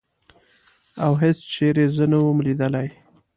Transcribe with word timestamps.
او 1.03 1.11
هېڅ 1.21 1.37
چېرې 1.53 1.85
زه 1.95 2.03
نه 2.11 2.17
وم 2.23 2.37
لیدلې. 2.45 2.87